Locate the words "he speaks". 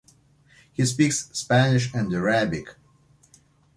0.73-1.29